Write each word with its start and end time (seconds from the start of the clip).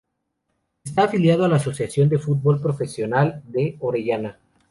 Está 0.83 1.03
afiliado 1.03 1.45
a 1.45 1.47
la 1.47 1.57
Asociación 1.57 2.09
de 2.09 2.17
Fútbol 2.17 2.59
Profesional 2.59 3.43
de 3.45 3.77
Orellana. 3.81 4.39